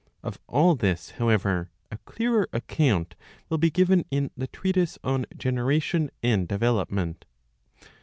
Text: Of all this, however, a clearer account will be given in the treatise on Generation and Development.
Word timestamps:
Of 0.23 0.39
all 0.47 0.73
this, 0.73 1.11
however, 1.11 1.69
a 1.91 1.99
clearer 2.05 2.49
account 2.53 3.13
will 3.49 3.59
be 3.59 3.69
given 3.69 4.03
in 4.09 4.31
the 4.35 4.47
treatise 4.47 4.97
on 5.03 5.27
Generation 5.37 6.09
and 6.23 6.47
Development. 6.47 7.23